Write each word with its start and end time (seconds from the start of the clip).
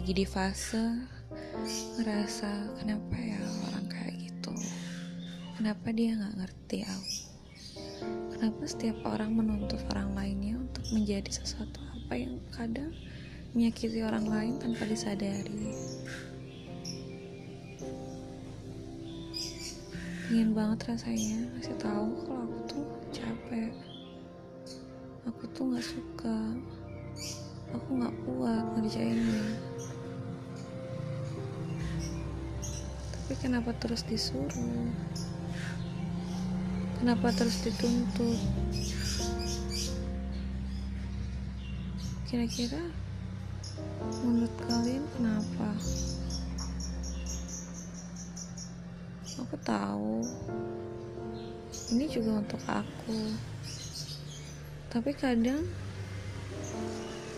lagi 0.00 0.16
di 0.16 0.24
fase 0.24 0.80
ngerasa 2.00 2.48
kenapa 2.80 3.20
ya 3.20 3.36
orang 3.68 3.84
kayak 3.84 4.16
gitu? 4.16 4.48
Kenapa 5.60 5.92
dia 5.92 6.16
nggak 6.16 6.40
ngerti 6.40 6.88
aku? 6.88 7.12
Kenapa 8.32 8.62
setiap 8.64 8.96
orang 9.04 9.36
menuntut 9.36 9.76
orang 9.92 10.16
lainnya 10.16 10.56
untuk 10.56 10.88
menjadi 10.96 11.28
sesuatu 11.28 11.84
apa 11.84 12.16
yang 12.16 12.40
kadang 12.48 12.96
menyakiti 13.52 14.00
orang 14.00 14.24
lain 14.24 14.56
tanpa 14.56 14.88
disadari? 14.88 15.68
Ingin 20.32 20.56
banget 20.56 20.96
rasanya 20.96 21.44
kasih 21.60 21.76
tahu 21.76 22.08
kalau 22.24 22.48
aku 22.48 22.58
tuh 22.64 22.86
capek. 23.12 23.72
Aku 25.28 25.44
tuh 25.52 25.76
nggak 25.76 25.84
suka. 25.84 26.56
Aku 27.76 28.00
nggak 28.00 28.16
kuat 28.26 28.64
ngerjainnya 28.80 29.70
tapi 33.30 33.46
kenapa 33.46 33.70
terus 33.78 34.02
disuruh? 34.02 34.90
Kenapa 36.98 37.30
terus 37.30 37.62
dituntut? 37.62 38.42
Kira-kira 42.26 42.82
menurut 44.26 44.50
kalian 44.66 45.06
kenapa? 45.14 45.70
Aku 49.46 49.54
tahu. 49.62 50.26
Ini 51.94 52.10
juga 52.10 52.42
untuk 52.42 52.58
aku. 52.66 53.30
Tapi 54.90 55.14
kadang 55.14 55.62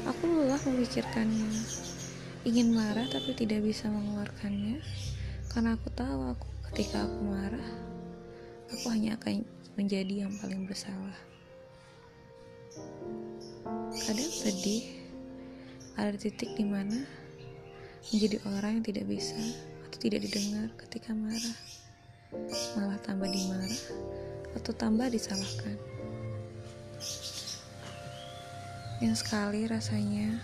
Aku 0.09 0.25
lelah 0.25 0.57
memikirkannya. 0.73 1.53
Ingin 2.49 2.73
marah 2.73 3.05
tapi 3.13 3.37
tidak 3.37 3.61
bisa 3.61 3.93
mengeluarkannya. 3.93 4.81
Karena 5.53 5.77
aku 5.77 5.89
tahu 5.93 6.33
aku 6.33 6.49
ketika 6.73 7.05
aku 7.05 7.21
marah, 7.29 7.69
aku 8.73 8.89
hanya 8.89 9.21
akan 9.21 9.45
menjadi 9.77 10.25
yang 10.25 10.33
paling 10.41 10.65
bersalah. 10.65 11.17
Kadang 13.93 14.33
sedih, 14.33 15.05
ada 16.01 16.17
titik 16.17 16.57
di 16.57 16.65
mana 16.65 17.05
menjadi 18.09 18.41
orang 18.49 18.81
yang 18.81 18.85
tidak 18.89 19.05
bisa 19.05 19.37
atau 19.85 19.99
tidak 20.01 20.25
didengar 20.25 20.73
ketika 20.89 21.13
marah, 21.13 21.57
malah 22.81 22.97
tambah 23.05 23.29
dimarah 23.29 23.85
atau 24.57 24.73
tambah 24.73 25.13
disalahkan 25.13 25.77
yang 29.03 29.19
sekali 29.19 29.67
rasanya 29.67 30.39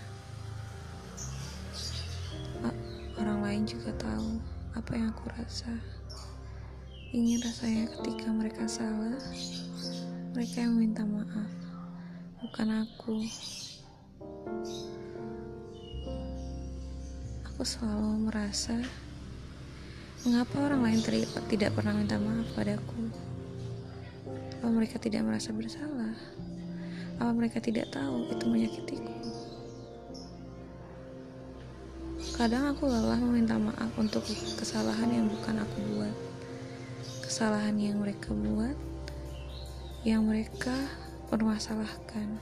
orang 3.15 3.39
lain 3.39 3.63
juga 3.63 3.95
tahu 3.95 4.58
apa 4.77 4.91
yang 4.93 5.09
aku 5.13 5.29
rasa 5.33 5.71
ingin 7.09 7.41
rasanya 7.41 7.89
ketika 7.97 8.29
mereka 8.29 8.69
salah 8.69 9.17
mereka 10.33 10.61
yang 10.61 10.77
minta 10.77 11.01
maaf 11.01 11.59
bukan 12.39 12.87
aku. 12.87 13.15
Aku 17.51 17.61
selalu 17.67 18.31
merasa 18.31 18.79
mengapa 20.23 20.71
orang 20.71 20.81
lain 20.87 21.01
terlibat 21.03 21.43
tidak 21.51 21.75
pernah 21.75 21.93
minta 21.93 22.15
maaf 22.15 22.47
padaku? 22.55 23.11
Apa 24.59 24.67
mereka 24.71 24.97
tidak 24.99 25.27
merasa 25.27 25.51
bersalah? 25.51 26.15
Apa 27.19 27.31
mereka 27.35 27.59
tidak 27.59 27.91
tahu 27.91 28.31
itu 28.31 28.45
menyakitiku? 28.47 29.38
Kadang 32.39 32.71
aku 32.71 32.87
lelah 32.87 33.19
meminta 33.19 33.59
maaf 33.59 33.91
untuk 33.99 34.23
kesalahan 34.55 35.11
yang 35.11 35.27
bukan 35.27 35.59
aku 35.59 35.77
buat. 35.91 36.15
Kesalahan 37.27 37.75
yang 37.75 37.99
mereka 37.99 38.31
buat, 38.31 38.79
yang 40.07 40.23
mereka 40.23 40.71
permasalahkan. 41.27 42.39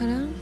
Kadang 0.00 0.32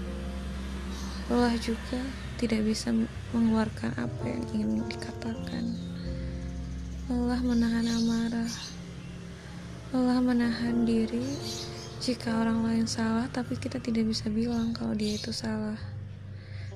lelah 1.27 1.59
juga 1.59 1.99
tidak 2.39 2.63
bisa 2.63 2.95
mengeluarkan 3.35 3.91
apa 3.99 4.23
yang 4.23 4.43
ingin 4.55 4.87
dikatakan. 4.87 5.67
Lelah 7.11 7.43
menahan 7.43 7.91
amarah 7.91 8.55
lelah 9.95 10.19
menahan 10.19 10.83
diri 10.83 11.23
jika 12.03 12.35
orang 12.43 12.67
lain 12.67 12.83
salah 12.83 13.31
tapi 13.31 13.55
kita 13.55 13.79
tidak 13.79 14.11
bisa 14.11 14.27
bilang 14.27 14.75
kalau 14.75 14.91
dia 14.91 15.15
itu 15.15 15.31
salah 15.31 15.79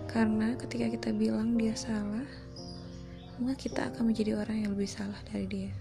karena 0.09 0.57
ketika 0.57 0.89
kita 0.89 1.11
bilang 1.13 1.55
dia 1.55 1.77
salah 1.77 2.27
maka 3.39 3.55
kita 3.55 3.87
akan 3.93 4.11
menjadi 4.11 4.35
orang 4.35 4.67
yang 4.67 4.71
lebih 4.75 4.91
salah 4.91 5.19
dari 5.31 5.47
dia. 5.47 5.73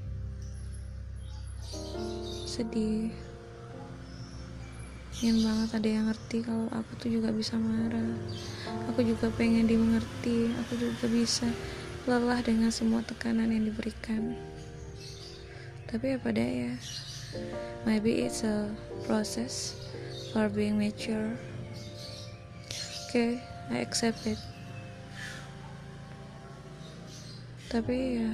Sedih. 2.46 3.10
Ingin 5.18 5.42
banget 5.42 5.70
ada 5.74 5.90
yang 5.90 6.06
ngerti 6.06 6.46
kalau 6.46 6.70
aku 6.70 6.92
tuh 7.02 7.10
juga 7.10 7.34
bisa 7.34 7.58
marah. 7.58 8.14
Aku 8.94 9.02
juga 9.02 9.34
pengen 9.34 9.66
dimengerti 9.66 10.54
aku 10.54 10.78
juga 10.78 11.10
bisa 11.10 11.50
lelah 12.06 12.38
dengan 12.46 12.70
semua 12.70 13.02
tekanan 13.02 13.50
yang 13.50 13.66
diberikan. 13.66 14.38
Tapi 15.90 16.14
apa 16.14 16.30
daya 16.30 16.78
Maybe 17.84 18.24
it's 18.24 18.44
a 18.44 18.70
process 19.04 19.76
for 20.32 20.48
being 20.48 20.78
mature. 20.78 21.36
Okay, 23.08 23.40
I 23.68 23.84
accept 23.84 24.24
it. 24.28 24.40
Tapi 27.68 28.24
ya, 28.24 28.32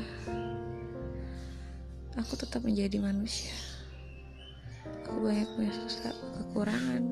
aku 2.22 2.38
tetap 2.38 2.62
menjadi 2.62 3.02
manusia. 3.02 3.54
Aku 5.10 5.26
banyak 5.26 5.50
punya 5.58 5.74
susah, 5.74 6.14
kekurangan, 6.38 7.04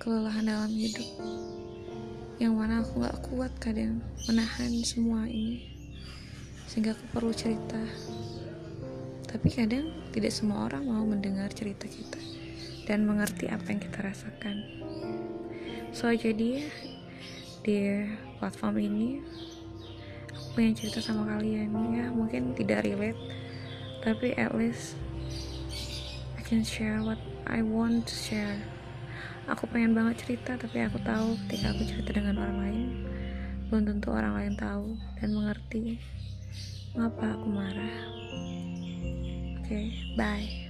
kelelahan 0.00 0.48
dalam 0.48 0.72
hidup, 0.72 1.08
yang 2.40 2.56
mana 2.56 2.80
aku 2.80 3.04
gak 3.04 3.20
kuat 3.28 3.52
kadang 3.60 4.00
menahan 4.24 4.72
semua 4.80 5.28
ini, 5.28 5.66
sehingga 6.66 6.96
aku 6.96 7.04
perlu 7.12 7.32
cerita 7.36 7.80
tapi 9.36 9.52
kadang 9.52 9.92
tidak 10.16 10.32
semua 10.32 10.64
orang 10.64 10.88
mau 10.88 11.04
mendengar 11.04 11.52
cerita 11.52 11.84
kita 11.84 12.16
dan 12.86 13.02
mengerti 13.04 13.50
apa 13.50 13.66
yang 13.74 13.82
kita 13.82 13.98
rasakan. 14.00 14.56
So 15.90 16.14
jadi 16.14 16.70
di 17.66 17.76
platform 18.38 18.78
ini 18.78 19.08
aku 20.30 20.48
pengen 20.54 20.78
cerita 20.78 21.02
sama 21.02 21.26
kalian 21.34 21.74
ya 21.92 22.06
mungkin 22.14 22.54
tidak 22.54 22.86
relate 22.86 23.18
tapi 24.06 24.38
at 24.38 24.54
least 24.54 24.94
I 26.38 26.42
can 26.46 26.62
share 26.62 27.02
what 27.02 27.18
I 27.50 27.66
want 27.66 28.06
to 28.06 28.14
share. 28.14 28.62
Aku 29.50 29.66
pengen 29.66 29.94
banget 29.98 30.22
cerita 30.22 30.54
tapi 30.54 30.82
aku 30.86 31.02
tahu 31.02 31.34
ketika 31.46 31.74
aku 31.74 31.82
cerita 31.86 32.10
dengan 32.14 32.38
orang 32.38 32.58
lain 32.62 32.88
belum 33.66 33.82
tentu 33.82 34.14
orang 34.14 34.34
lain 34.38 34.54
tahu 34.54 34.94
dan 35.18 35.28
mengerti 35.34 35.98
mengapa 36.94 37.34
aku 37.34 37.46
marah. 37.50 37.98
Okay, 39.66 39.90
bye. 40.14 40.65